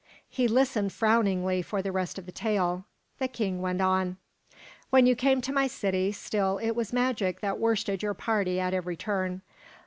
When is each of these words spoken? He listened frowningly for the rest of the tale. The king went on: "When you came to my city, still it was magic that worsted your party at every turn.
He 0.31 0.47
listened 0.47 0.91
frowningly 0.91 1.61
for 1.61 1.83
the 1.83 1.91
rest 1.91 2.17
of 2.17 2.25
the 2.25 2.31
tale. 2.31 2.85
The 3.19 3.27
king 3.27 3.61
went 3.61 3.81
on: 3.81 4.17
"When 4.89 5.05
you 5.05 5.15
came 5.15 5.41
to 5.41 5.53
my 5.53 5.67
city, 5.67 6.11
still 6.11 6.57
it 6.57 6.71
was 6.71 6.91
magic 6.91 7.39
that 7.41 7.59
worsted 7.59 8.01
your 8.01 8.15
party 8.15 8.59
at 8.59 8.73
every 8.73 8.97
turn. 8.97 9.43